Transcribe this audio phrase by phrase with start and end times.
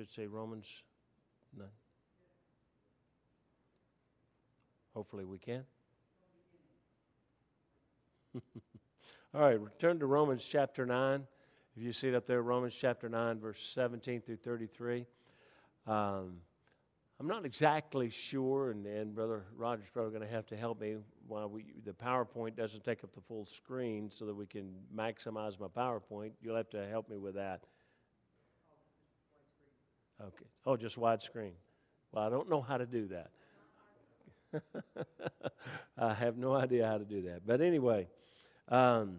[0.00, 0.82] should say Romans.
[1.58, 1.68] None.
[4.94, 5.62] Hopefully we can.
[9.34, 11.26] All right, return to Romans chapter 9.
[11.76, 15.04] If you see it up there, Romans chapter 9, verse 17 through 33.
[15.86, 16.36] Um,
[17.18, 20.96] I'm not exactly sure, and, and Brother Roger's probably going to have to help me
[21.28, 25.60] why we, the PowerPoint doesn't take up the full screen so that we can maximize
[25.60, 26.30] my PowerPoint.
[26.40, 27.64] You'll have to help me with that.
[30.20, 30.46] Okay.
[30.66, 31.52] Oh, just widescreen.
[32.12, 33.30] Well, I don't know how to do that.
[35.98, 37.46] I have no idea how to do that.
[37.46, 38.08] But anyway,
[38.68, 39.18] um,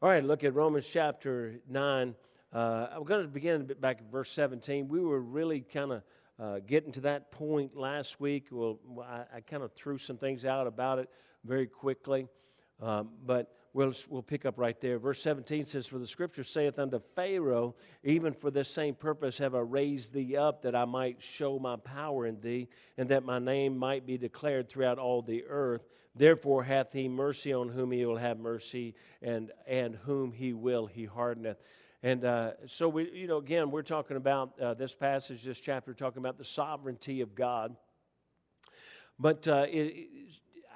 [0.00, 2.14] all right, look at Romans chapter 9.
[2.52, 4.88] Uh, I'm going to begin back at verse 17.
[4.88, 6.02] We were really kind of
[6.38, 8.46] uh, getting to that point last week.
[8.50, 11.10] Well, I, I kind of threw some things out about it
[11.44, 12.28] very quickly,
[12.80, 14.98] um, but we'll, we'll pick up right there.
[14.98, 19.54] Verse 17 says, For the scripture saith unto Pharaoh, Even for this same purpose have
[19.54, 23.38] I raised thee up, that I might show my power in thee, and that my
[23.38, 25.88] name might be declared throughout all the earth.
[26.14, 30.86] Therefore hath he mercy on whom he will have mercy, and, and whom he will
[30.86, 31.58] he hardeneth.
[32.02, 35.92] And uh, so, we, you know, again, we're talking about uh, this passage, this chapter,
[35.92, 37.76] talking about the sovereignty of God.
[39.18, 40.08] But uh, it,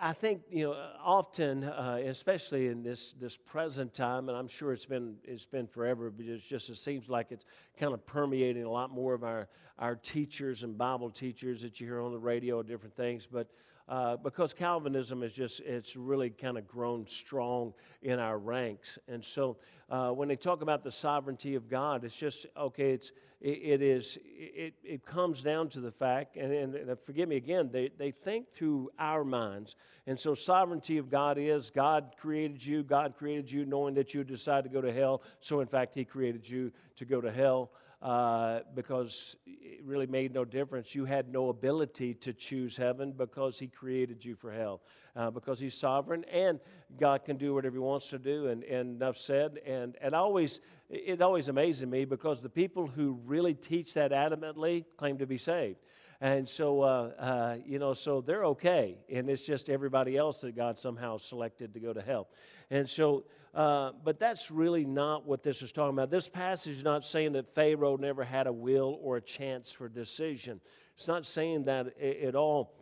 [0.00, 4.72] I think you know often, uh, especially in this this present time, and I'm sure
[4.72, 7.44] it's been it's been forever, but it just it seems like it's
[7.78, 11.86] kind of permeating a lot more of our our teachers and Bible teachers that you
[11.86, 13.26] hear on the radio and different things.
[13.30, 13.48] But
[13.88, 18.98] uh, because Calvinism is just, it's really kind of grown strong in our ranks.
[19.08, 19.58] And so
[19.90, 23.12] uh, when they talk about the sovereignty of God, it's just, okay, it's,
[23.42, 27.36] it, it is, it, it comes down to the fact, and, and, and forgive me
[27.36, 29.76] again, they, they think through our minds.
[30.06, 34.24] And so sovereignty of God is God created you, God created you knowing that you
[34.24, 35.22] decide to go to hell.
[35.40, 37.70] So in fact, He created you to go to hell
[38.04, 40.94] uh, because it really made no difference.
[40.94, 44.82] You had no ability to choose heaven because He created you for hell,
[45.16, 46.60] uh, because He's sovereign and
[47.00, 48.48] God can do whatever He wants to do.
[48.48, 49.58] And, and enough said.
[49.66, 54.84] And, and always, it always amazes me because the people who really teach that adamantly
[54.98, 55.78] claim to be saved.
[56.20, 58.98] And so, uh, uh, you know, so they're okay.
[59.10, 62.28] And it's just everybody else that God somehow selected to go to hell.
[62.70, 63.24] And so,
[63.54, 66.10] uh, but that's really not what this is talking about.
[66.10, 69.88] This passage is not saying that Pharaoh never had a will or a chance for
[69.88, 70.60] decision.
[70.96, 72.74] It's not saying that at all.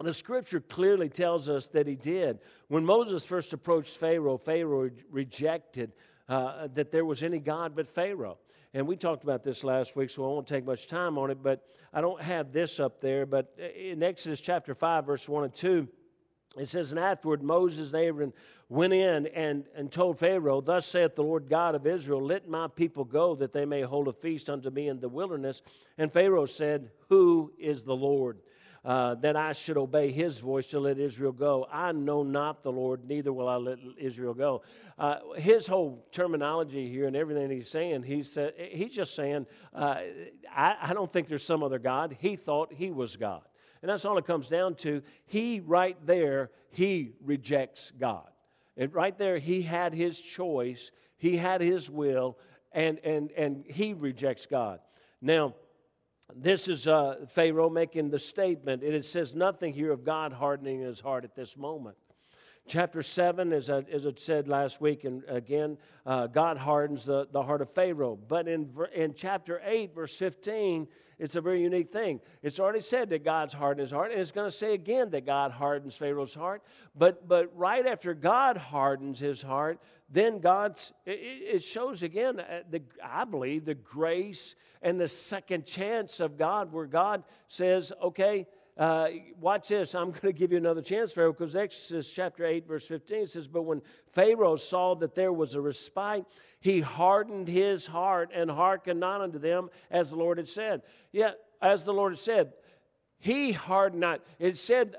[0.00, 2.38] The scripture clearly tells us that he did.
[2.68, 5.92] When Moses first approached Pharaoh, Pharaoh rejected
[6.28, 8.38] uh, that there was any God but Pharaoh.
[8.74, 11.42] And we talked about this last week, so I won't take much time on it,
[11.42, 13.24] but I don't have this up there.
[13.24, 15.88] But in Exodus chapter 5, verse 1 and 2,
[16.58, 18.32] it says, And afterward Moses and Aaron
[18.68, 22.68] went in and, and told Pharaoh, Thus saith the Lord God of Israel, Let my
[22.68, 25.62] people go, that they may hold a feast unto me in the wilderness.
[25.96, 28.38] And Pharaoh said, Who is the Lord?
[28.84, 31.66] Uh, that I should obey his voice to let Israel go.
[31.70, 34.62] I know not the Lord, neither will I let Israel go.
[34.96, 39.96] Uh, his whole terminology here and everything he's saying, he said, he's just saying, uh,
[40.50, 42.16] I, I don't think there's some other God.
[42.20, 43.42] He thought he was God.
[43.82, 45.02] And that's all it comes down to.
[45.26, 48.28] He, right there, he rejects God.
[48.76, 52.38] And right there, he had his choice, he had his will,
[52.72, 54.80] and, and, and he rejects God.
[55.20, 55.54] Now,
[56.34, 60.80] this is uh, Pharaoh making the statement, and it says nothing here of God hardening
[60.80, 61.96] his heart at this moment.
[62.68, 67.26] Chapter 7, as I, as I said last week, and again, uh, God hardens the,
[67.32, 68.18] the heart of Pharaoh.
[68.28, 70.86] But in, in chapter 8, verse 15,
[71.18, 72.20] it's a very unique thing.
[72.42, 75.24] It's already said that God's hardened his heart, and it's going to say again that
[75.24, 76.62] God hardens Pharaoh's heart.
[76.94, 79.80] But, but right after God hardens his heart,
[80.10, 81.12] then God's, it,
[81.54, 86.70] it shows again, uh, the, I believe, the grace and the second chance of God,
[86.70, 88.46] where God says, okay,
[88.78, 89.08] uh,
[89.40, 89.94] watch this.
[89.94, 93.48] I'm going to give you another chance, Pharaoh, because Exodus chapter 8, verse 15 says,
[93.48, 96.24] But when Pharaoh saw that there was a respite,
[96.60, 100.82] he hardened his heart and hearkened not unto them as the Lord had said.
[101.10, 102.52] Yet, as the Lord had said,
[103.18, 104.24] he hardened not.
[104.38, 104.94] It said,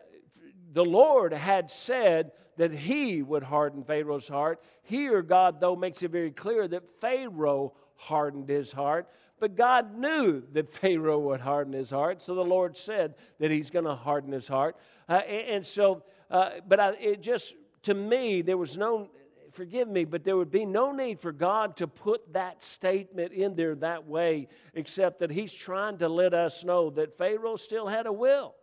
[0.71, 4.61] the Lord had said that he would harden Pharaoh's heart.
[4.83, 9.07] Here, God, though, makes it very clear that Pharaoh hardened his heart.
[9.39, 13.69] But God knew that Pharaoh would harden his heart, so the Lord said that he's
[13.69, 14.75] going to harden his heart.
[15.07, 19.09] Uh, and, so, uh, but I, it just, to me, there was no,
[19.51, 23.55] forgive me, but there would be no need for God to put that statement in
[23.55, 28.05] there that way, except that he's trying to let us know that Pharaoh still had
[28.05, 28.55] a will.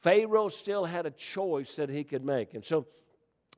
[0.00, 2.54] Pharaoh still had a choice that he could make.
[2.54, 2.86] And so,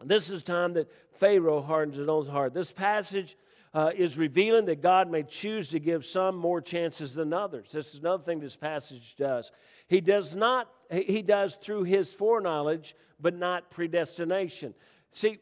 [0.05, 2.53] this is time that Pharaoh hardens his own heart.
[2.53, 3.37] This passage
[3.75, 7.73] uh, is revealing that God may choose to give some more chances than others.
[7.73, 9.51] This is another thing this passage does.
[9.89, 14.75] He does not, he does through his foreknowledge, but not predestination.
[15.11, 15.39] See,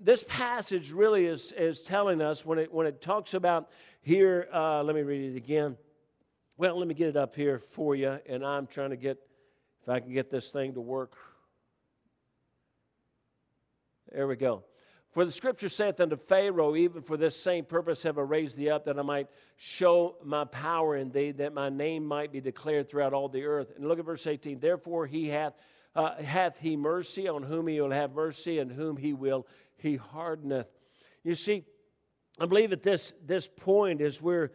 [0.00, 3.70] this passage really is, is telling us when it, when it talks about
[4.02, 5.76] here, uh, let me read it again.
[6.56, 9.18] Well, let me get it up here for you, and I'm trying to get,
[9.82, 11.14] if I can get this thing to work.
[14.12, 14.64] There we go.
[15.16, 18.68] For the scripture saith unto Pharaoh, Even for this same purpose have I raised thee
[18.68, 22.86] up, that I might show my power in thee, that my name might be declared
[22.86, 23.72] throughout all the earth.
[23.74, 24.60] And look at verse 18.
[24.60, 25.54] Therefore he hath,
[25.94, 29.46] uh, hath he mercy on whom he will have mercy, and whom he will
[29.78, 30.68] he hardeneth.
[31.24, 31.64] You see,
[32.38, 34.52] I believe at this, this point is where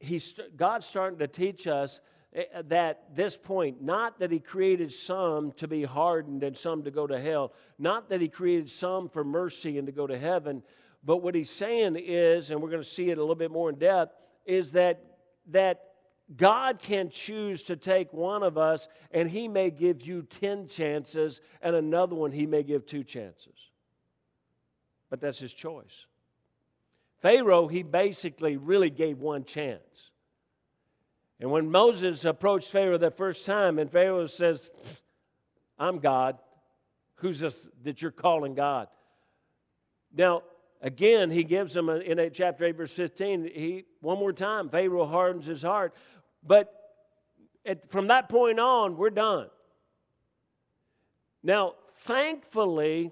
[0.00, 2.00] he's, God's starting to teach us
[2.34, 6.82] Eh, eh, that this point, not that he created some to be hardened and some
[6.82, 10.18] to go to hell, not that he created some for mercy and to go to
[10.18, 10.62] heaven,
[11.04, 13.68] but what he's saying is, and we're going to see it a little bit more
[13.68, 15.04] in depth, is that
[15.48, 15.82] that
[16.36, 21.40] God can choose to take one of us and he may give you 10 chances
[21.60, 23.70] and another one he may give two chances.
[25.10, 26.06] But that's his choice.
[27.18, 30.11] Pharaoh, he basically really gave one chance.
[31.42, 34.70] And when Moses approached Pharaoh the first time, and Pharaoh says,
[35.76, 36.38] I'm God.
[37.16, 38.86] Who's this that you're calling God?
[40.14, 40.44] Now,
[40.80, 45.46] again, he gives him in chapter 8, verse 15, he, one more time, Pharaoh hardens
[45.46, 45.96] his heart.
[46.46, 46.72] But
[47.66, 49.48] at, from that point on, we're done.
[51.42, 53.10] Now, thankfully,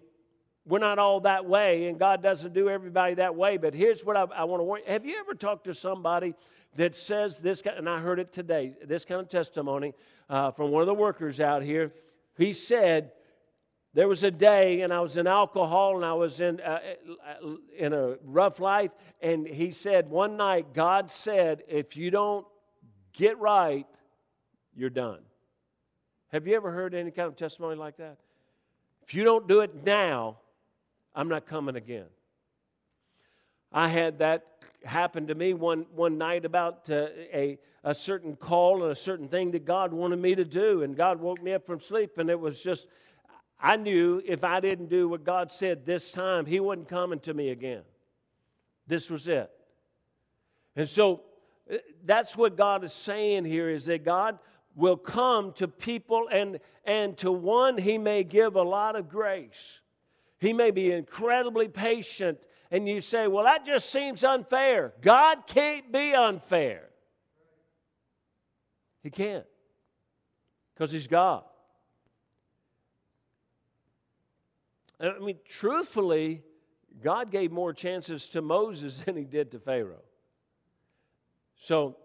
[0.65, 3.57] we're not all that way, and God doesn't do everybody that way.
[3.57, 4.93] But here's what I, I want to warn you.
[4.93, 6.37] Have you ever talked to somebody
[6.77, 9.95] that says this, and I heard it today, this kind of testimony
[10.29, 11.93] uh, from one of the workers out here.
[12.37, 13.13] He said,
[13.93, 16.79] there was a day, and I was in alcohol, and I was in uh,
[17.27, 18.93] uh, in a rough life.
[19.21, 22.47] And he said, one night, God said, if you don't
[23.13, 23.87] get right,
[24.77, 25.19] you're done.
[26.29, 28.19] Have you ever heard any kind of testimony like that?
[29.03, 30.39] If you don't do it now,
[31.13, 32.07] I'm not coming again.
[33.73, 34.47] I had that
[34.85, 39.29] happen to me one, one night about uh, a, a certain call and a certain
[39.29, 40.83] thing that God wanted me to do.
[40.83, 42.87] And God woke me up from sleep, and it was just,
[43.61, 47.35] I knew if I didn't do what God said this time, He wasn't coming to
[47.35, 47.83] me again.
[48.87, 49.51] This was it.
[50.75, 51.23] And so
[51.71, 54.39] uh, that's what God is saying here is that God
[54.75, 59.81] will come to people, and, and to one, He may give a lot of grace.
[60.39, 64.93] He may be incredibly patient and you say, well, that just seems unfair.
[65.01, 66.89] God can't be unfair.
[69.03, 69.47] He can't
[70.75, 71.45] because He's God.
[75.01, 76.43] Uh, I mean, truthfully,
[77.03, 80.03] God gave more chances to Moses than He did to Pharaoh.
[81.57, 81.97] So,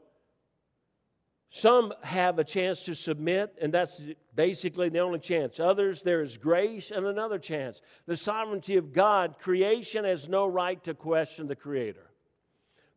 [1.55, 4.01] some have a chance to submit, and that's
[4.35, 5.57] basically the only chance.
[5.57, 7.81] Others, there is grace and another chance.
[8.07, 12.11] The sovereignty of God, creation has no right to question the Creator.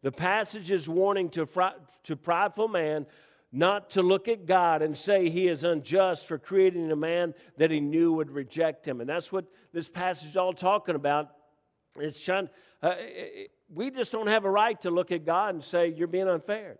[0.02, 1.46] The passage is warning to,
[2.02, 3.06] to prideful man
[3.52, 7.70] not to look at God and say he is unjust for creating a man that
[7.70, 9.00] he knew would reject him.
[9.00, 11.30] And that's what this passage is all talking about.
[11.96, 12.48] It's trying,
[12.82, 12.96] uh,
[13.72, 16.78] we just don't have a right to look at God and say, You're being unfair.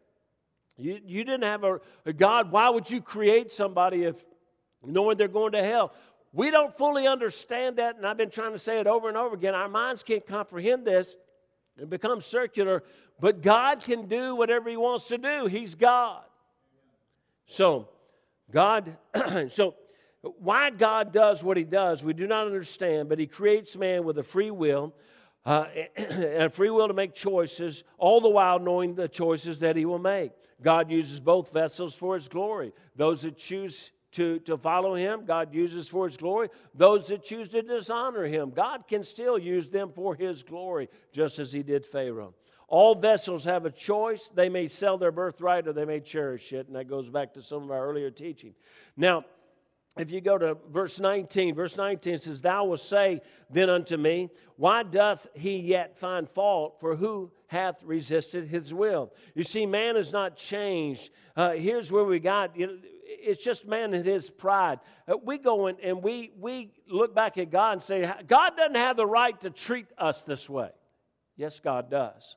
[0.79, 2.53] You, you didn't have a, a God.
[2.53, 4.25] Why would you create somebody if
[4.85, 5.93] knowing they're going to hell?
[6.33, 9.35] We don't fully understand that, and I've been trying to say it over and over
[9.35, 9.55] again.
[9.55, 11.17] Our minds can't comprehend this.
[11.77, 12.85] It becomes circular,
[13.19, 15.47] but God can do whatever He wants to do.
[15.47, 16.23] He's God.
[17.47, 17.89] So,
[18.51, 18.97] God,
[19.49, 19.75] so
[20.23, 24.19] why God does what He does, we do not understand, but He creates man with
[24.19, 24.95] a free will
[25.49, 29.87] uh, and free will to make choices, all the while knowing the choices that He
[29.87, 30.33] will make.
[30.61, 32.73] God uses both vessels for His glory.
[32.97, 36.49] Those that choose to, to follow Him, God uses for His glory.
[36.75, 41.39] Those that choose to dishonor Him, God can still use them for His glory, just
[41.39, 42.35] as He did Pharaoh.
[42.67, 44.29] All vessels have a choice.
[44.29, 46.67] They may sell their birthright or they may cherish it.
[46.67, 48.55] And that goes back to some of our earlier teaching.
[48.95, 49.25] Now,
[49.97, 54.31] if you go to verse 19, verse 19 says, Thou wilt say then unto me,
[54.57, 56.79] Why doth he yet find fault?
[56.81, 59.13] For who hath resisted his will?
[59.35, 61.11] You see, man is not changed.
[61.35, 62.57] Uh, here's where we got.
[62.57, 64.79] You know, it's just man and his pride.
[65.09, 68.77] Uh, we go in and we, we look back at God and say, God doesn't
[68.77, 70.71] have the right to treat us this way.
[71.37, 72.37] Yes, God does.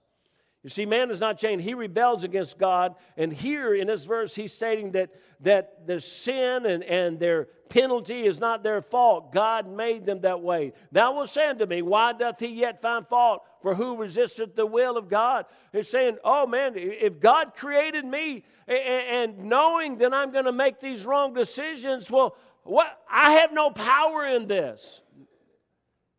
[0.63, 1.65] You see, man is not changed.
[1.65, 2.93] He rebels against God.
[3.17, 8.25] And here in this verse, he's stating that, that their sin and, and their penalty
[8.25, 9.33] is not their fault.
[9.33, 10.73] God made them that way.
[10.91, 13.43] Thou wilt say unto me, Why doth he yet find fault?
[13.63, 15.45] For who resisteth the will of God?
[15.71, 20.51] He's saying, Oh man, if God created me and, and knowing that I'm going to
[20.51, 22.99] make these wrong decisions, well, what?
[23.09, 25.01] I have no power in this.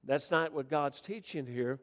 [0.05, 1.79] That's not what God's teaching here.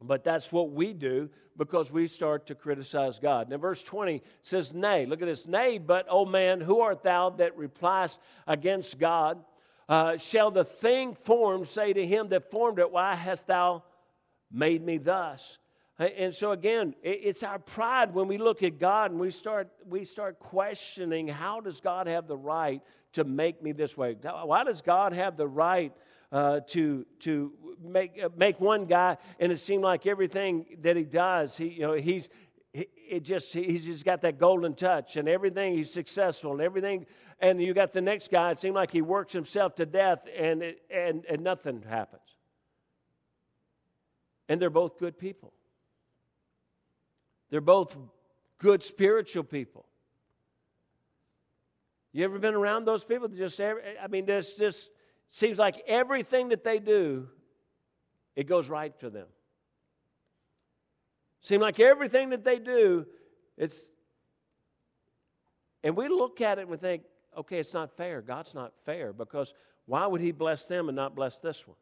[0.00, 3.48] But that's what we do because we start to criticize God.
[3.48, 5.46] Now, verse 20 says, Nay, look at this.
[5.46, 9.42] Nay, but, O man, who art thou that repliest against God?
[9.88, 13.84] Uh, shall the thing formed say to him that formed it, Why hast thou
[14.50, 15.58] made me thus?
[15.98, 20.04] And so again, it's our pride when we look at God and we start, we
[20.04, 22.82] start questioning how does God have the right
[23.14, 24.14] to make me this way?
[24.22, 25.94] Why does God have the right
[26.36, 27.50] uh, to, to
[27.82, 31.80] make, uh, make one guy, and it seemed like everything that he does, he, you
[31.80, 32.28] know, he's,
[32.74, 37.06] it just he's just got that golden touch and everything he's successful and everything.
[37.40, 40.62] And you got the next guy it seemed like he works himself to death and
[40.62, 42.36] it, and and nothing happens.
[44.46, 45.54] And they're both good people.
[47.48, 47.96] They're both
[48.58, 49.86] good spiritual people.
[52.12, 54.90] You ever been around those people just i mean there's just
[55.30, 57.28] seems like everything that they do,
[58.34, 59.26] it goes right for them.
[61.40, 63.06] Seems like everything that they do,
[63.56, 63.92] it's.
[65.84, 67.02] And we look at it and we think,
[67.36, 68.20] okay, it's not fair.
[68.20, 69.54] God's not fair because
[69.84, 71.76] why would He bless them and not bless this one?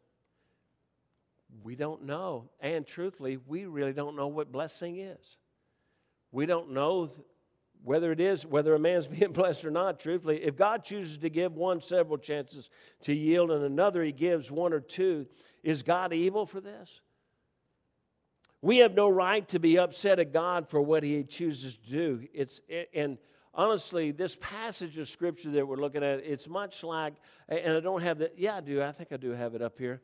[1.62, 2.50] We don't know.
[2.60, 5.38] And truthfully, we really don't know what blessing is.
[6.32, 7.08] We don't know
[7.84, 11.30] whether it is, whether a man's being blessed or not, truthfully, if God chooses to
[11.30, 12.70] give one several chances
[13.02, 15.26] to yield and another he gives one or two,
[15.62, 17.00] is God evil for this?
[18.62, 22.26] We have no right to be upset at God for what he chooses to do.
[22.32, 22.62] It's,
[22.94, 23.18] and
[23.52, 27.12] honestly, this passage of scripture that we're looking at, it's much like,
[27.46, 29.78] and I don't have that, yeah, I do, I think I do have it up
[29.78, 30.00] here.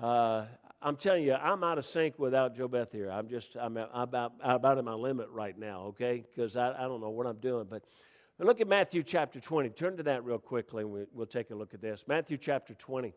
[0.00, 0.46] Uh,
[0.82, 3.10] I'm telling you, I'm out of sync without Joe Beth here.
[3.10, 6.24] I'm just, I'm about, about at my limit right now, okay?
[6.26, 7.66] Because I, I don't know what I'm doing.
[7.68, 7.84] But
[8.38, 9.68] look at Matthew chapter 20.
[9.70, 12.04] Turn to that real quickly and we, we'll take a look at this.
[12.08, 13.12] Matthew chapter 20.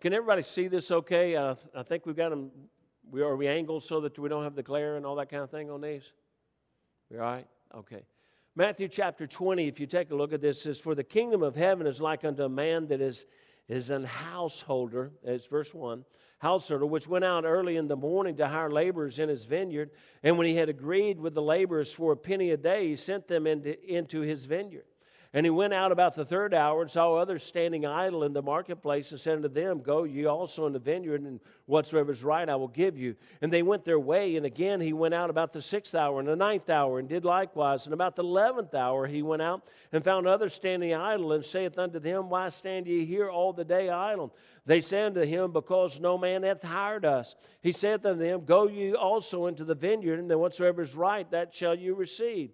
[0.00, 1.36] Can everybody see this okay?
[1.36, 2.50] Uh, I think we've got them,
[3.10, 5.42] we, are we angled so that we don't have the glare and all that kind
[5.42, 6.10] of thing on these?
[7.10, 7.46] We all right?
[7.74, 8.02] Okay.
[8.56, 11.54] Matthew chapter 20, if you take a look at this, says, For the kingdom of
[11.54, 13.26] heaven is like unto a man that is
[13.72, 16.04] is an householder, as verse 1,
[16.38, 19.90] householder, which went out early in the morning to hire laborers in his vineyard.
[20.22, 23.28] And when he had agreed with the laborers for a penny a day, he sent
[23.28, 24.84] them into, into his vineyard.
[25.34, 28.42] And he went out about the third hour and saw others standing idle in the
[28.42, 32.46] marketplace and said unto them, Go ye also in the vineyard, and whatsoever is right
[32.46, 33.16] I will give you.
[33.40, 34.36] And they went their way.
[34.36, 37.24] And again he went out about the sixth hour and the ninth hour, and did
[37.24, 37.86] likewise.
[37.86, 41.78] And about the eleventh hour he went out and found others standing idle, and saith
[41.78, 44.34] unto them, Why stand ye here all the day idle?
[44.66, 47.36] They said unto him, Because no man hath hired us.
[47.62, 51.28] He saith unto them, Go ye also into the vineyard, and then whatsoever is right,
[51.30, 52.50] that shall you receive.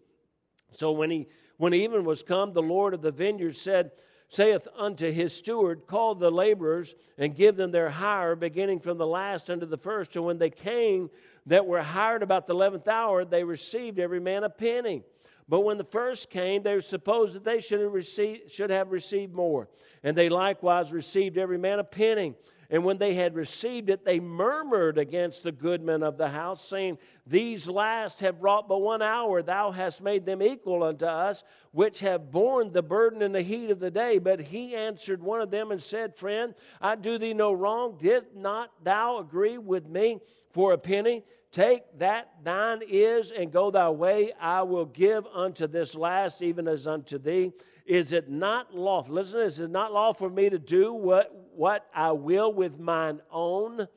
[0.73, 3.91] So when he when even was come, the Lord of the vineyard said,
[4.29, 9.07] saith unto his steward, Call the laborers and give them their hire, beginning from the
[9.07, 10.15] last unto the first.
[10.17, 11.11] And when they came
[11.47, 15.03] that were hired about the eleventh hour, they received every man a penny.
[15.49, 19.35] But when the first came, they supposed that they should have, received, should have received
[19.35, 19.69] more.
[20.05, 22.35] And they likewise received every man a penny.
[22.71, 26.99] And when they had received it, they murmured against the goodman of the house, saying,
[27.27, 29.43] These last have wrought but one hour.
[29.43, 33.71] Thou hast made them equal unto us, which have borne the burden and the heat
[33.71, 34.19] of the day.
[34.19, 37.97] But he answered one of them and said, Friend, I do thee no wrong.
[37.99, 40.21] Did not thou agree with me
[40.51, 41.25] for a penny?
[41.51, 44.33] Take that thine is and go thy way.
[44.39, 47.53] I will give unto this last, even as unto thee.
[47.87, 49.15] Is it not lawful?
[49.15, 53.21] Listen, is it not lawful for me to do what, what I will with mine
[53.33, 53.89] own?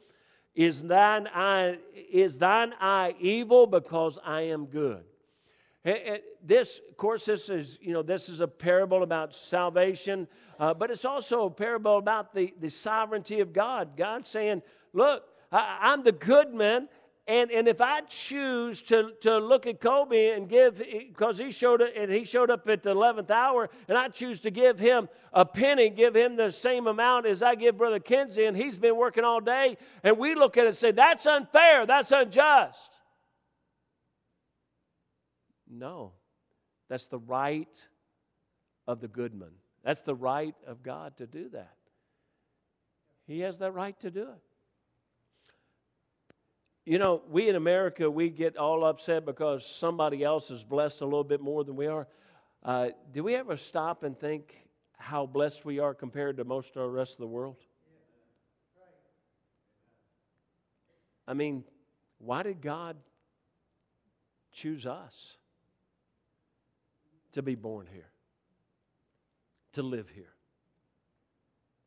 [0.56, 1.78] Is thine eye,
[2.12, 5.04] is thine eye evil because I am good?
[6.44, 10.28] This, of course, this is, you know, this is a parable about salvation,
[10.60, 13.96] uh, but it's also a parable about the, the sovereignty of God.
[13.96, 16.90] God saying, look, I, I'm the good man,
[17.28, 21.82] and, and if I choose to, to look at Kobe and give, because he showed
[21.82, 25.08] up, and he showed up at the 11th hour, and I choose to give him
[25.32, 28.98] a penny, give him the same amount as I give Brother Kenzie, and he's been
[28.98, 32.90] working all day, and we look at it and say, that's unfair, that's unjust.
[35.70, 36.14] No,
[36.90, 37.70] that's the right
[38.88, 39.52] of the goodman.
[39.84, 41.76] That's the right of God to do that.
[43.26, 44.51] He has that right to do it.
[46.86, 51.06] You know, we in America, we get all upset because somebody else is blessed a
[51.06, 52.08] little bit more than we are.
[52.64, 56.84] Uh, do we ever stop and think how blessed we are compared to most of
[56.84, 57.58] the rest of the world?
[61.28, 61.64] I mean,
[62.18, 62.98] why did God
[64.52, 65.38] choose us
[67.32, 68.10] to be born here,
[69.74, 70.34] to live here,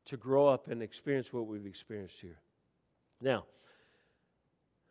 [0.06, 2.40] to grow up and experience what we've experienced here?
[3.20, 3.44] Now,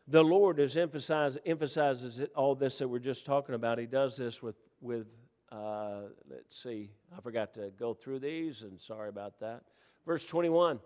[0.07, 3.77] the Lord is emphasize, emphasizes all this that we're just talking about.
[3.79, 5.07] He does this with, with
[5.51, 9.61] uh, let's see, I forgot to go through these, and sorry about that.
[10.05, 10.79] Verse 21.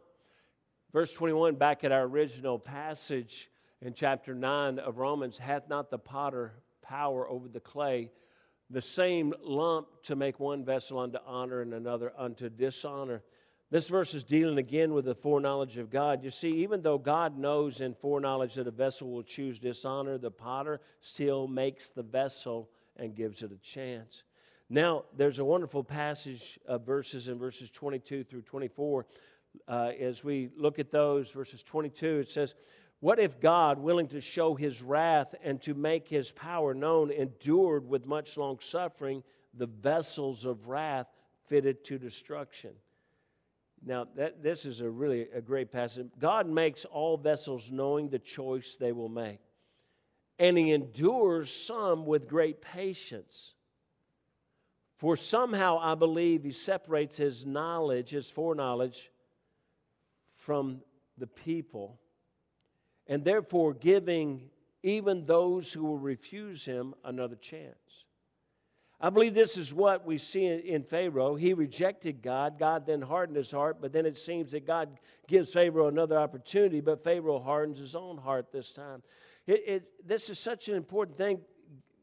[0.94, 3.50] Verse 21, back at our original passage
[3.82, 8.12] in chapter 9 of Romans, hath not the potter power over the clay,
[8.70, 13.22] the same lump to make one vessel unto honor and another unto dishonor?
[13.70, 16.24] This verse is dealing again with the foreknowledge of God.
[16.24, 20.32] You see, even though God knows in foreknowledge that a vessel will choose dishonor, the
[20.32, 24.24] potter still makes the vessel and gives it a chance.
[24.70, 29.06] Now, there's a wonderful passage of verses in verses 22 through 24.
[29.68, 32.56] Uh, as we look at those, verses 22, it says,
[33.02, 37.86] What if God, willing to show his wrath and to make his power known, endured
[37.86, 41.10] with much long suffering the vessels of wrath
[41.48, 42.72] fitted to destruction?
[43.86, 46.08] Now, that, this is a really a great passage.
[46.20, 49.40] God makes all vessels knowing the choice they will make,
[50.40, 53.54] and He endures some with great patience.
[54.98, 59.12] For somehow I believe He separates His knowledge, His foreknowledge,
[60.36, 60.82] from
[61.18, 62.00] the people,
[63.06, 64.50] and therefore giving
[64.84, 68.06] even those who will refuse Him another chance.
[69.00, 71.36] I believe this is what we see in Pharaoh.
[71.36, 72.58] He rejected God.
[72.58, 74.90] God then hardened his heart, but then it seems that God
[75.28, 79.04] gives Pharaoh another opportunity, but Pharaoh hardens his own heart this time.
[79.46, 81.42] It, it, this is such an important thing.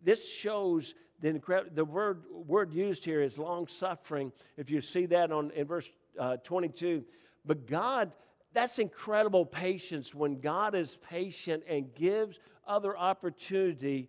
[0.04, 4.30] This shows the, incredible, the word, word used here is long suffering.
[4.56, 7.04] If you see that on, in verse uh, 22.
[7.44, 8.12] But God,
[8.52, 14.08] that's incredible patience when God is patient and gives other opportunity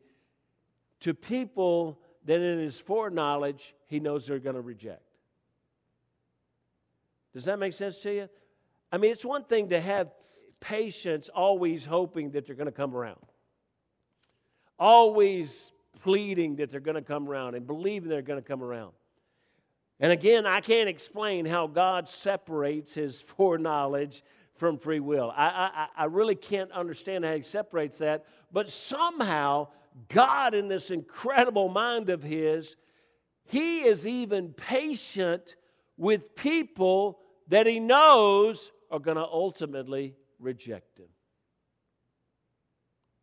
[1.00, 5.02] to people that in his foreknowledge, he knows they're going to reject.
[7.34, 8.30] Does that make sense to you?
[8.92, 10.10] I mean, it's one thing to have
[10.60, 13.20] patience, always hoping that they're going to come around,
[14.80, 15.72] always
[16.02, 18.94] pleading that they're going to come around and believing they're going to come around.
[20.00, 24.24] And again, I can't explain how God separates his foreknowledge
[24.56, 25.32] from free will.
[25.36, 29.68] I, I, I really can't understand how he separates that, but somehow
[30.10, 32.76] God, in this incredible mind of His,
[33.46, 35.56] He is even patient
[35.98, 41.08] with people that He knows are going to ultimately reject Him.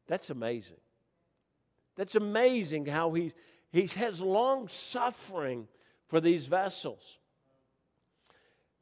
[0.06, 0.80] That's amazing.
[1.96, 3.32] That's amazing how He,
[3.70, 5.68] he has long suffering
[6.08, 7.18] for these vessels.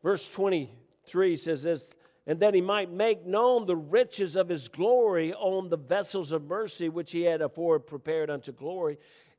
[0.02, 1.94] Verse 23 says this
[2.26, 6.44] and that he might make known the riches of his glory on the vessels of
[6.44, 8.98] mercy which he had afore prepared unto glory,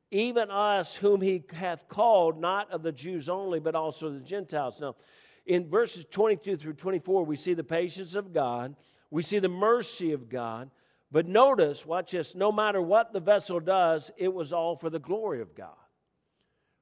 [0.09, 4.81] even us whom he hath called, not of the Jews only, but also the Gentiles.
[4.81, 4.95] Now,
[5.45, 8.75] in verses 22 through 24, we see the patience of God,
[9.09, 10.69] we see the mercy of God.
[11.11, 14.99] But notice, watch this, no matter what the vessel does, it was all for the
[14.99, 15.75] glory of God.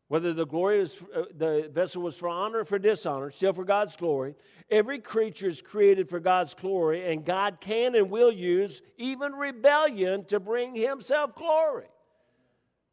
[0.09, 3.63] Whether the glory was, uh, the vessel was for honor or for dishonor, still for
[3.63, 4.33] God's glory.
[4.69, 10.25] Every creature is created for God's glory, and God can and will use even rebellion
[10.25, 11.85] to bring Himself glory.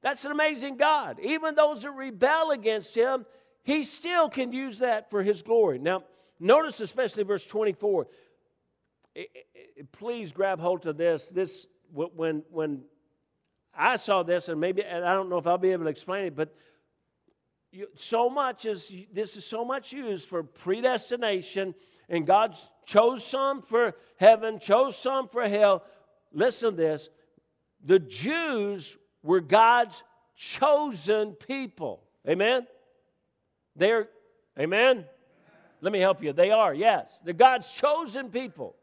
[0.03, 1.19] That's an amazing God.
[1.23, 3.25] Even those that rebel against Him,
[3.65, 5.79] He still can use that for His glory.
[5.79, 6.05] Now,
[6.39, 8.09] notice especially verse 24.
[9.93, 11.31] Please grab hold of this.
[11.31, 12.83] This when when
[13.75, 16.27] I saw this, and maybe and I don't know if I'll be able to explain
[16.27, 16.55] it, but
[17.97, 21.75] so much is this is so much used for predestination
[22.09, 25.83] and god chose some for heaven chose some for hell.
[26.33, 27.11] Listen to this.
[27.85, 30.03] The jews were god's
[30.37, 32.03] chosen people.
[32.29, 32.67] Amen?
[33.75, 34.09] They're
[34.59, 35.05] amen?
[35.81, 36.33] Let me help you.
[36.33, 37.21] They are yes.
[37.25, 38.77] They're god's chosen people.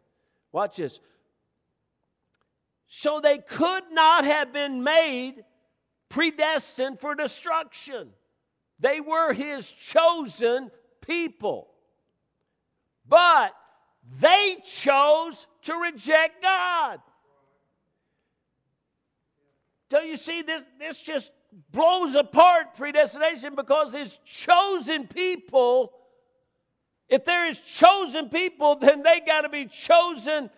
[0.52, 1.00] Watch this.
[2.88, 5.44] So they could not have been made
[6.10, 8.10] predestined for destruction
[8.84, 10.70] they were his chosen
[11.00, 11.70] people.
[13.08, 13.56] But
[14.20, 17.00] they chose to reject God.
[19.90, 21.32] So you see, this, this just
[21.72, 25.94] blows apart predestination because his chosen people,
[27.08, 30.50] if there is chosen people, then they got to be chosen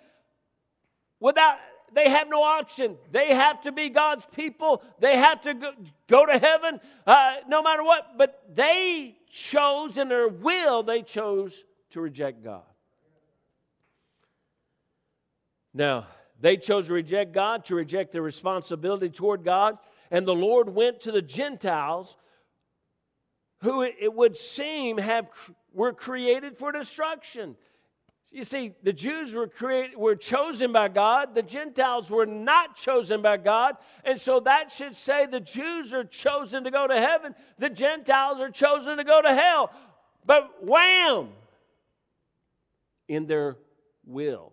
[1.19, 1.57] without
[1.95, 2.97] they have no option.
[3.11, 4.83] They have to be God's people.
[4.99, 5.53] They have to
[6.07, 8.17] go, to heaven uh, no matter what.
[8.17, 12.63] But they chose in their will, they chose to reject God.
[15.73, 16.07] Now,
[16.39, 19.77] they chose to reject God, to reject their responsibility toward God.
[20.11, 22.17] And the Lord went to the Gentiles
[23.59, 25.27] who it would seem have
[25.73, 27.55] were created for destruction.
[28.35, 31.35] You see, the Jews were created, were chosen by God.
[31.35, 33.77] The Gentiles were not chosen by God.
[34.03, 37.33] And so that should say the Jews are chosen to go to heaven.
[37.59, 39.71] The Gentiles are chosen to go to hell.
[40.25, 41.29] But wham!
[43.07, 43.55] In their
[44.05, 44.51] will.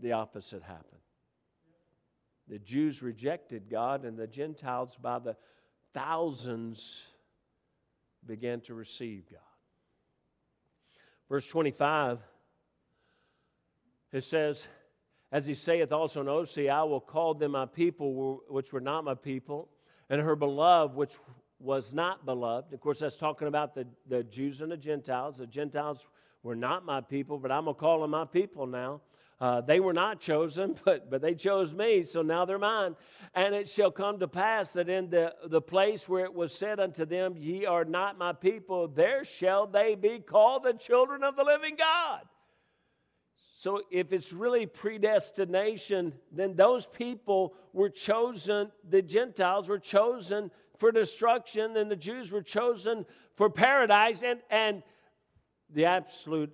[0.00, 0.86] The opposite happened.
[2.48, 5.36] The Jews rejected God, and the Gentiles, by the
[5.94, 7.04] thousands,
[8.26, 9.40] began to receive God.
[11.28, 12.18] Verse 25,
[14.12, 14.68] it says,
[15.30, 19.04] As he saith also in Osee, I will call them my people, which were not
[19.04, 19.68] my people,
[20.08, 21.14] and her beloved, which
[21.60, 22.72] was not beloved.
[22.72, 25.36] Of course, that's talking about the, the Jews and the Gentiles.
[25.36, 26.08] The Gentiles
[26.42, 29.02] were not my people, but I'm going to call them my people now.
[29.40, 32.94] Uh, they were not chosen, but, but they chose me, so now they're mine.
[33.34, 36.78] And it shall come to pass that in the, the place where it was said
[36.78, 41.36] unto them, Ye are not my people, there shall they be called the children of
[41.36, 42.20] the living God.
[43.60, 50.90] So if it's really predestination, then those people were chosen, the Gentiles were chosen for
[50.90, 53.04] destruction, and the Jews were chosen
[53.36, 54.22] for paradise.
[54.22, 54.82] And, and
[55.68, 56.50] the absolute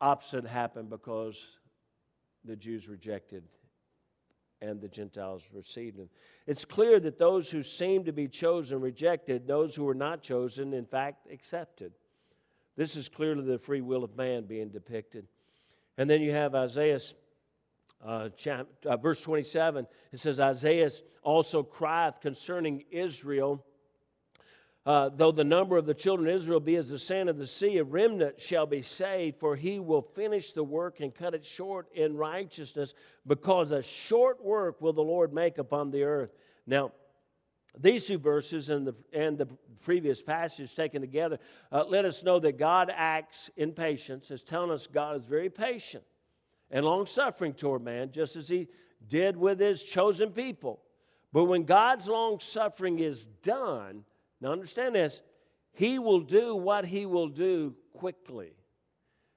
[0.00, 1.46] opposite happened because
[2.46, 3.44] the Jews rejected
[4.62, 6.08] and the Gentiles received him.
[6.46, 10.72] It's clear that those who seemed to be chosen rejected, those who were not chosen,
[10.72, 11.92] in fact, accepted.
[12.76, 15.26] This is clearly the free will of man being depicted.
[15.98, 17.00] And then you have Isaiah,
[18.04, 19.86] uh, chap, uh, verse 27.
[20.12, 20.90] It says, Isaiah
[21.22, 23.64] also crieth concerning Israel
[24.86, 27.46] uh, though the number of the children of Israel be as the sand of the
[27.46, 31.44] sea, a remnant shall be saved, for he will finish the work and cut it
[31.44, 32.94] short in righteousness,
[33.26, 36.30] because a short work will the Lord make upon the earth.
[36.68, 36.92] Now,
[37.78, 39.48] these two verses and the, and the
[39.82, 41.38] previous passage taken together
[41.72, 45.50] uh, let us know that God acts in patience, as telling us God is very
[45.50, 46.04] patient
[46.70, 48.68] and long suffering toward man, just as he
[49.08, 50.80] did with his chosen people.
[51.32, 54.04] But when God's long suffering is done,
[54.40, 55.22] now, understand this.
[55.72, 58.52] He will do what he will do quickly.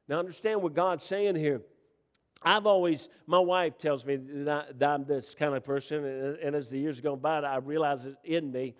[0.07, 1.61] Now, understand what God's saying here.
[2.41, 6.05] I've always, my wife tells me that, I, am this kind of person,
[6.41, 8.75] and as the years go by, I realize it in me.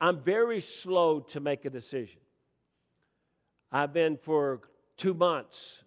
[0.00, 2.20] I'm very slow to make a decision.
[3.70, 4.60] I've been for
[4.96, 5.82] two months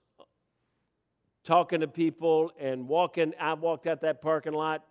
[1.44, 3.34] talking to people and walking.
[3.40, 4.84] I've walked out that parking lot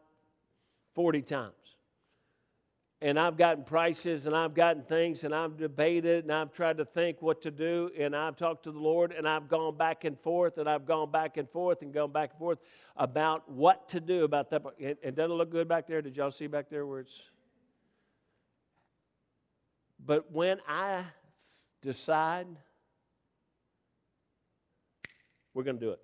[0.94, 1.76] 40 times
[3.03, 6.85] and I've gotten prices and I've gotten things and I've debated and I've tried to
[6.85, 10.19] think what to do and I've talked to the Lord and I've gone back and
[10.19, 12.59] forth and I've gone back and forth and gone back and forth
[12.97, 14.63] about what to do about that.
[14.79, 16.01] It, it doesn't look good back there.
[16.01, 17.21] Did y'all see back there where it's.
[20.05, 21.03] But when I
[21.83, 22.47] decide
[25.53, 26.01] we're going to do it,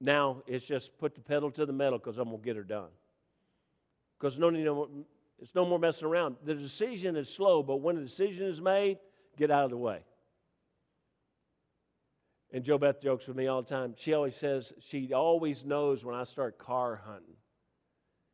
[0.00, 2.64] now it's just put the pedal to the metal because I'm going to get her
[2.64, 2.88] done
[4.26, 4.88] because no, no,
[5.38, 6.34] it's no more messing around.
[6.44, 8.98] The decision is slow, but when the decision is made,
[9.36, 10.00] get out of the way.
[12.52, 13.94] And Joe Beth jokes with me all the time.
[13.96, 17.36] She always says she always knows when I start car hunting.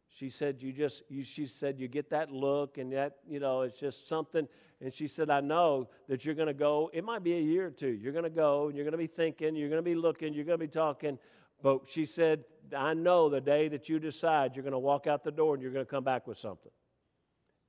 [0.09, 3.61] She said you just you, she said you get that look and that you know
[3.61, 4.49] it's just something.
[4.81, 6.91] And she said I know that you're going to go.
[6.95, 7.89] It might be a year or two.
[7.89, 9.57] You're going to go and you're going to be thinking.
[9.57, 10.33] You're going to be looking.
[10.33, 11.19] You're going to be talking.
[11.63, 12.45] But she said
[12.77, 15.63] I know the day that you decide you're going to walk out the door and
[15.63, 16.73] you're going to come back with something.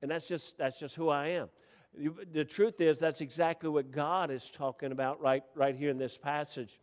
[0.02, 1.48] And that's just, that's just who I am.
[2.32, 6.18] The truth is, that's exactly what God is talking about right, right here in this
[6.18, 6.80] passage.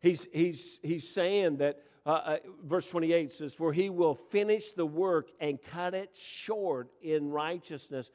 [0.00, 4.84] He's, he's, he's saying that, uh, uh, verse 28 says, For he will finish the
[4.84, 8.10] work and cut it short in righteousness,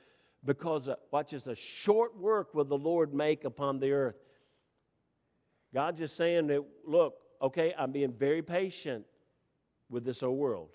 [0.46, 4.16] because, watch this, a short work will the Lord make upon the earth.
[5.74, 9.06] God just saying that, look, okay, I'm being very patient
[9.90, 10.70] with this old world.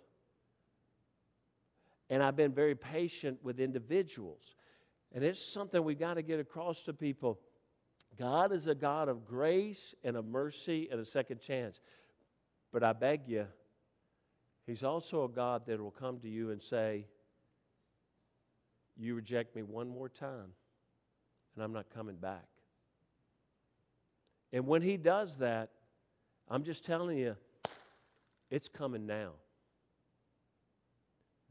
[2.11, 4.55] And I've been very patient with individuals.
[5.12, 7.40] And it's something we've got to get across to people.
[8.18, 11.81] God is a God of grace and of mercy and a second chance.
[12.72, 13.46] But I beg you,
[14.66, 17.07] He's also a God that will come to you and say,
[18.96, 20.53] You reject me one more time,
[21.55, 22.46] and I'm not coming back.
[24.53, 25.70] And when he does that,
[26.48, 27.37] I'm just telling you,
[28.50, 29.33] it's coming now.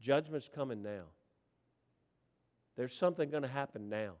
[0.00, 1.04] Judgment's coming now.
[2.76, 4.12] There's something going to happen now.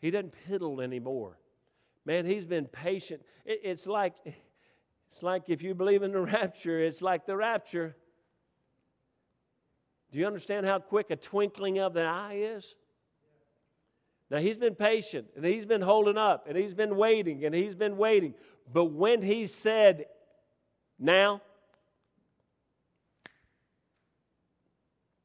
[0.00, 1.38] He doesn't piddle anymore.
[2.04, 3.22] Man, he's been patient.
[3.44, 7.96] It, it's like it's like if you believe in the rapture, it's like the rapture.
[10.10, 12.74] Do you understand how quick a twinkling of the eye is?
[14.34, 17.76] Now, he's been patient and he's been holding up and he's been waiting and he's
[17.76, 18.34] been waiting.
[18.72, 20.06] But when he said,
[20.98, 21.40] now,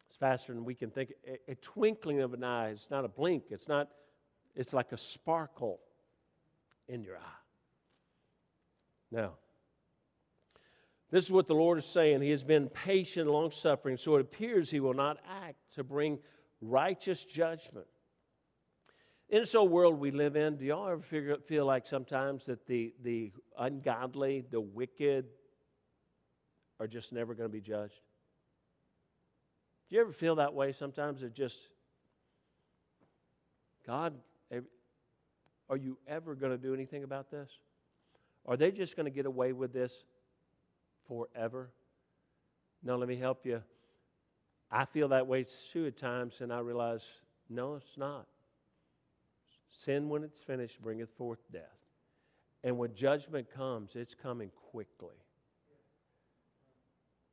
[0.06, 1.14] it's faster than we can think.
[1.28, 3.90] A, a twinkling of an eye, it's not a blink, it's not,
[4.56, 5.80] it's like a sparkle
[6.88, 7.42] in your eye.
[9.10, 9.32] Now,
[11.10, 12.22] this is what the Lord is saying.
[12.22, 16.20] He has been patient, long suffering, so it appears He will not act to bring
[16.62, 17.88] righteous judgment.
[19.30, 22.66] In this old world we live in, do y'all ever figure, feel like sometimes that
[22.66, 25.26] the, the ungodly, the wicked,
[26.80, 28.02] are just never going to be judged?
[29.88, 31.22] Do you ever feel that way sometimes?
[31.22, 31.70] It just,
[33.86, 34.16] God,
[35.70, 37.52] are you ever going to do anything about this?
[38.48, 40.06] Are they just going to get away with this
[41.08, 41.70] forever?
[42.82, 43.62] No, let me help you.
[44.72, 47.06] I feel that way too at times, and I realize,
[47.48, 48.26] no, it's not.
[49.72, 51.64] Sin, when it's finished, bringeth forth death.
[52.64, 55.16] And when judgment comes, it's coming quickly.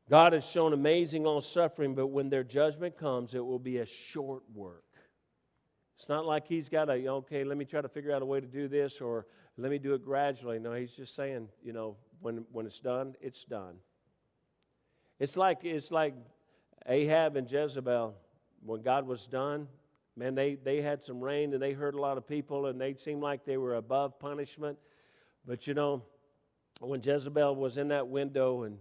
[0.09, 3.87] God has shown amazing long suffering, but when their judgment comes, it will be a
[3.87, 4.85] short work.
[5.97, 8.41] It's not like he's got a, okay, let me try to figure out a way
[8.41, 10.59] to do this or let me do it gradually.
[10.59, 13.77] No, he's just saying, you know, when, when it's done, it's done.
[15.19, 16.15] It's like, it's like
[16.87, 18.15] Ahab and Jezebel.
[18.65, 19.69] When God was done,
[20.17, 22.95] man, they, they had some reign and they hurt a lot of people and they
[22.95, 24.79] seemed like they were above punishment.
[25.47, 26.03] But you know,
[26.81, 28.79] when Jezebel was in that window and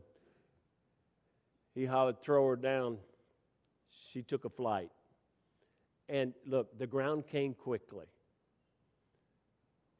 [1.73, 2.97] he hollered, throw her down,
[3.89, 4.91] she took a flight.
[6.07, 8.05] And look, the ground came quickly.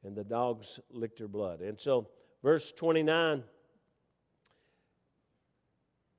[0.03, 1.61] And the dogs licked her blood.
[1.61, 2.07] And so,
[2.43, 3.43] verse 29,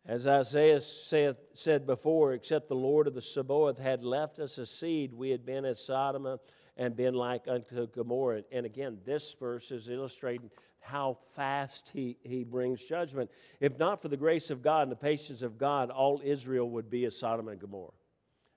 [0.08, 4.66] as Isaiah said, said before, except the Lord of the Sabaoth had left us a
[4.66, 6.38] seed, we had been as Sodom
[6.76, 8.42] and been like unto Gomorrah.
[8.52, 13.28] And again, this verse is illustrating how fast he, he brings judgment.
[13.58, 16.88] If not for the grace of God and the patience of God, all Israel would
[16.88, 17.90] be as Sodom and Gomorrah.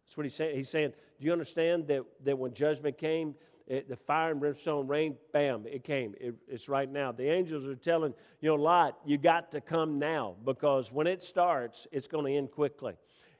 [0.06, 0.56] That's what he's saying.
[0.56, 3.34] He's saying, Do you understand that, that when judgment came,
[3.70, 6.16] it, the fire and brimstone rain, bam, it came.
[6.20, 7.12] It, it's right now.
[7.12, 11.24] The angels are telling, you know, Lot, you got to come now because when it
[11.24, 12.96] starts, it's going to end quickly.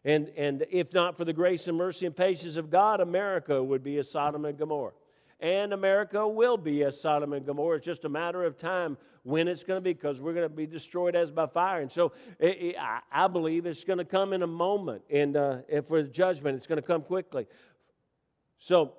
[0.06, 3.84] And, and if not for the grace and mercy and patience of God, America would
[3.84, 4.94] be a Sodom and Gomorrah
[5.40, 7.78] and America will be as Sodom and Gomorrah.
[7.78, 10.54] It's just a matter of time when it's going to be because we're going to
[10.54, 11.82] be destroyed as by fire.
[11.82, 15.04] And so it, it, I, I, believe it's going to come in a moment.
[15.10, 17.48] And uh, for the judgment, it's going to come quickly.
[18.58, 18.94] So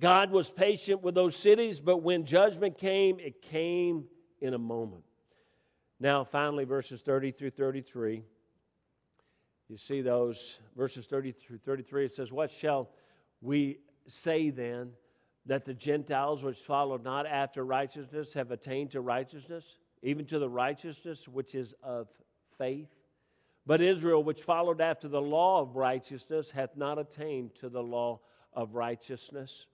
[0.00, 4.04] God was patient with those cities, but when judgment came, it came
[4.40, 5.04] in a moment.
[6.00, 8.24] Now, finally, verses 30 through 33.
[9.68, 12.06] You see those verses 30 through 33.
[12.06, 12.90] It says, What shall
[13.40, 13.78] we
[14.08, 14.92] say then?
[15.46, 20.48] that the Gentiles which followed not after righteousness have attained to righteousness, even to the
[20.48, 22.08] righteousness which is of
[22.56, 22.88] faith.
[23.66, 28.20] But Israel, which followed after the law of righteousness, hath not attained to the law
[28.52, 29.66] of righteousness.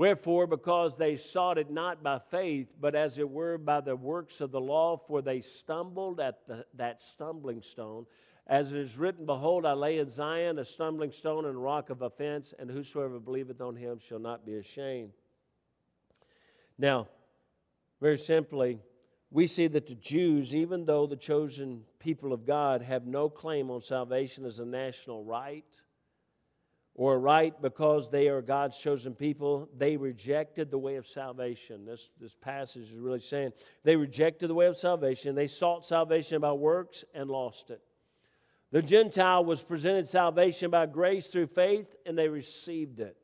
[0.00, 4.40] Wherefore, because they sought it not by faith, but as it were by the works
[4.40, 8.06] of the law, for they stumbled at the, that stumbling stone,
[8.46, 11.90] as it is written, Behold, I lay in Zion a stumbling stone and a rock
[11.90, 15.12] of offense, and whosoever believeth on him shall not be ashamed.
[16.78, 17.08] Now,
[18.00, 18.78] very simply,
[19.30, 23.70] we see that the Jews, even though the chosen people of God have no claim
[23.70, 25.66] on salvation as a national right,
[27.00, 31.86] or right because they are God's chosen people, they rejected the way of salvation.
[31.86, 33.52] This, this passage is really saying
[33.84, 35.34] they rejected the way of salvation.
[35.34, 37.80] They sought salvation by works and lost it.
[38.70, 43.16] The Gentile was presented salvation by grace through faith, and they received it.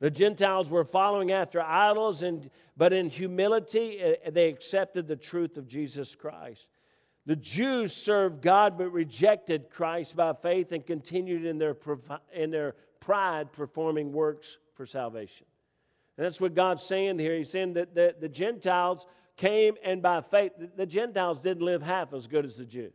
[0.00, 5.56] The Gentiles were following after idols, and, but in humility, eh, they accepted the truth
[5.56, 6.66] of Jesus Christ.
[7.26, 11.76] The Jews served God but rejected Christ by faith and continued in their,
[12.32, 15.46] in their pride performing works for salvation.
[16.16, 17.36] And that's what God's saying here.
[17.36, 19.06] He's saying that the, the Gentiles
[19.36, 22.92] came and by faith, the, the Gentiles didn't live half as good as the Jews.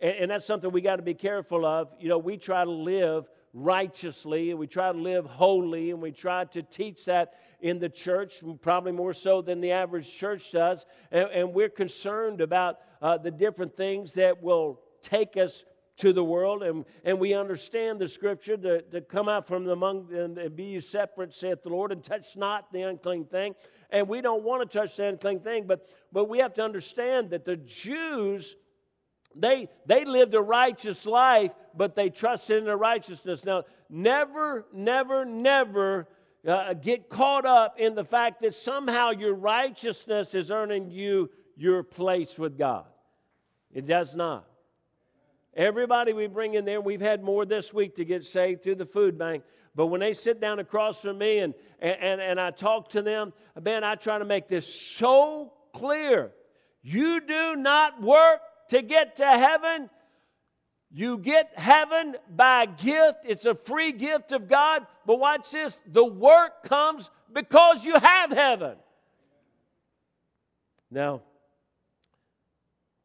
[0.00, 1.88] And, and that's something we got to be careful of.
[1.98, 6.10] You know, we try to live righteously and we try to live holy and we
[6.10, 10.84] try to teach that in the church, probably more so than the average church does.
[11.10, 15.64] And, and we're concerned about uh, the different things that will take us
[15.96, 20.12] to the world, and, and we understand the scripture to, to come out from among
[20.12, 23.54] and, and be separate, saith the Lord, and touch not the unclean thing.
[23.90, 27.30] And we don't want to touch the unclean thing, but, but we have to understand
[27.30, 28.56] that the Jews,
[29.34, 33.44] they, they lived a righteous life, but they trusted in their righteousness.
[33.44, 36.08] Now, never, never, never
[36.46, 41.82] uh, get caught up in the fact that somehow your righteousness is earning you your
[41.82, 42.84] place with God.
[43.72, 44.46] It does not.
[45.56, 48.86] Everybody we bring in there, we've had more this week to get saved through the
[48.86, 49.44] food bank.
[49.74, 53.32] But when they sit down across from me and, and, and I talk to them,
[53.60, 56.32] man, I try to make this so clear.
[56.82, 59.90] You do not work to get to heaven.
[60.90, 63.18] You get heaven by gift.
[63.24, 64.86] It's a free gift of God.
[65.06, 68.76] But watch this the work comes because you have heaven.
[70.90, 71.22] Now,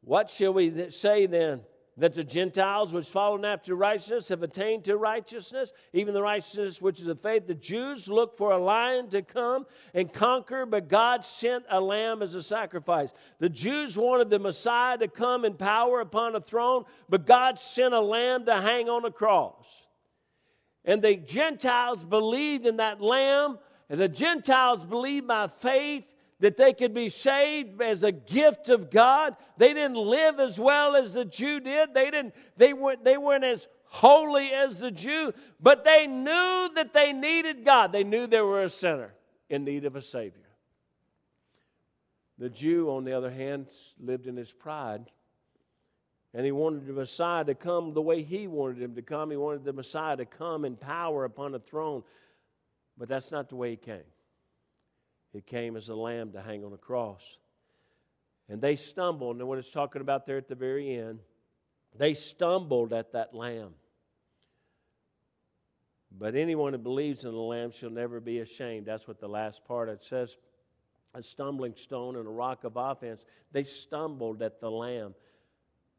[0.01, 1.61] what shall we say then?
[1.99, 7.01] That the Gentiles which followed after righteousness have attained to righteousness, even the righteousness which
[7.01, 7.45] is of faith.
[7.45, 12.21] The Jews look for a lion to come and conquer, but God sent a lamb
[12.21, 13.11] as a sacrifice.
[13.39, 17.93] The Jews wanted the Messiah to come in power upon a throne, but God sent
[17.93, 19.65] a lamb to hang on a cross.
[20.85, 23.59] And the Gentiles believed in that lamb,
[23.89, 28.89] and the Gentiles believed by faith that they could be saved as a gift of
[28.89, 29.35] God.
[29.57, 31.93] They didn't live as well as the Jew did.
[31.93, 36.93] They didn't they weren't they weren't as holy as the Jew, but they knew that
[36.93, 37.91] they needed God.
[37.91, 39.13] They knew they were a sinner
[39.49, 40.49] in need of a savior.
[42.37, 43.67] The Jew on the other hand
[43.99, 45.11] lived in his pride.
[46.33, 49.31] And he wanted the Messiah to come the way he wanted him to come.
[49.31, 52.03] He wanted the Messiah to come in power upon a throne.
[52.97, 54.03] But that's not the way he came.
[55.33, 57.37] It came as a lamb to hang on a cross.
[58.47, 61.19] And they stumbled, and what it's talking about there at the very end,
[61.97, 63.73] they stumbled at that lamb.
[66.11, 68.87] But anyone who believes in the lamb shall never be ashamed.
[68.87, 70.35] That's what the last part it says
[71.15, 73.25] a stumbling stone and a rock of offense.
[73.51, 75.15] They stumbled at the lamb.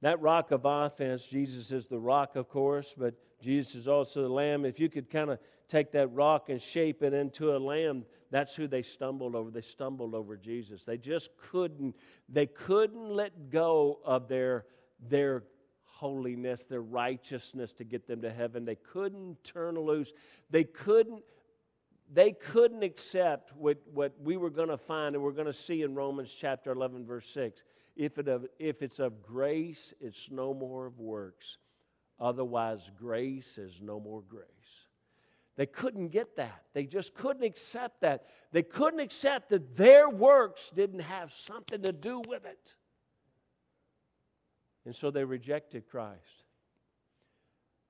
[0.02, 4.28] That rock of offense, Jesus is the rock, of course, but Jesus is also the
[4.28, 4.64] lamb.
[4.64, 5.38] If you could kind of
[5.68, 9.50] take that rock and shape it into a lamb, that's who they stumbled over.
[9.50, 10.84] They stumbled over Jesus.
[10.84, 11.96] They just couldn't,
[12.28, 14.66] they couldn't let go of their,
[15.08, 15.44] their
[15.82, 18.64] holiness, their righteousness to get them to heaven.
[18.64, 20.12] They couldn't turn loose.
[20.48, 21.22] They couldn't,
[22.12, 25.82] they couldn't accept what, what we were going to find and we're going to see
[25.82, 27.64] in Romans chapter 11, verse 6.
[27.96, 31.58] If, it of, if it's of grace, it's no more of works.
[32.20, 34.46] Otherwise, grace is no more grace.
[35.60, 36.62] They couldn't get that.
[36.72, 38.24] They just couldn't accept that.
[38.50, 42.74] They couldn't accept that their works didn't have something to do with it.
[44.86, 46.46] And so they rejected Christ.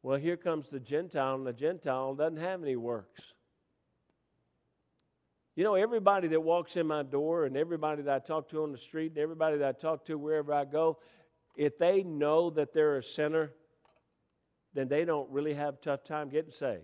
[0.03, 3.35] Well, here comes the Gentile, and the Gentile doesn't have any works.
[5.55, 8.73] You know, everybody that walks in my door and everybody that I talk to on
[8.73, 10.99] the street and everybody that I talk to wherever I go,
[11.55, 13.53] if they know that they're a sinner,
[14.75, 16.83] then they don't really have a tough time getting saved.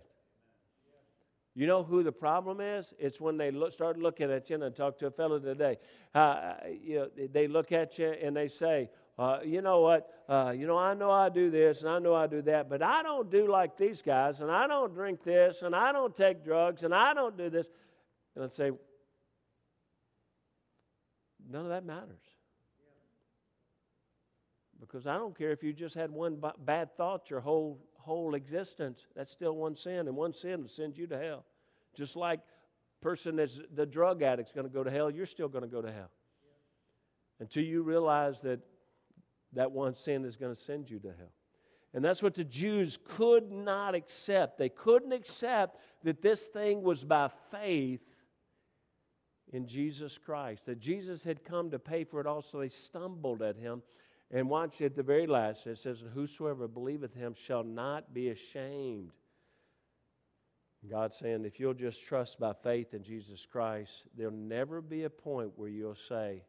[1.57, 2.92] You know who the problem is?
[2.99, 4.57] It's when they look, start looking at you.
[4.57, 5.79] And I talked to a fellow today.
[6.14, 10.07] Uh, you know, they look at you and they say, uh, you know what?
[10.29, 12.83] Uh, you know, I know I do this and I know I do that, but
[12.83, 16.45] I don't do like these guys, and I don't drink this, and I don't take
[16.45, 17.71] drugs, and I don't do this.
[18.35, 18.73] And I'd say,
[21.49, 22.21] none of that matters.
[24.79, 28.37] Because I don't care if you just had one b- bad thought your whole whole
[28.37, 31.45] existence, that's still one sin, and one sin will send you to hell.
[31.95, 32.40] Just like
[33.03, 35.83] person that's the drug addict's going to go to hell, you're still going to go
[35.83, 36.11] to hell.
[37.40, 38.61] Until you realize that
[39.53, 41.33] that one sin is going to send you to hell.
[41.95, 44.57] And that's what the Jews could not accept.
[44.57, 48.14] They couldn't accept that this thing was by faith
[49.53, 53.42] in Jesus Christ, that Jesus had come to pay for it all, so they stumbled
[53.42, 53.83] at him
[54.31, 59.12] and watch at the very last, it says, Whosoever believeth him shall not be ashamed.
[60.89, 65.11] God's saying, if you'll just trust by faith in Jesus Christ, there'll never be a
[65.11, 66.43] point where you'll say,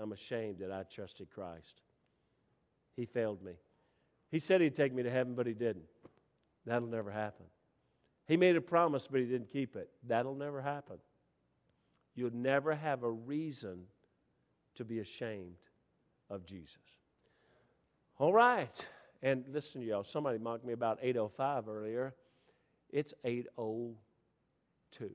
[0.00, 1.80] I'm ashamed that I trusted Christ.
[2.96, 3.52] He failed me.
[4.30, 5.86] He said he'd take me to heaven, but he didn't.
[6.64, 7.46] That'll never happen.
[8.26, 9.88] He made a promise, but he didn't keep it.
[10.06, 10.96] That'll never happen.
[12.14, 13.84] You'll never have a reason
[14.74, 15.56] to be ashamed
[16.28, 16.95] of Jesus.
[18.18, 18.88] All right.
[19.22, 22.14] And listen, y'all, somebody mocked me about 805 earlier.
[22.90, 25.10] It's 802.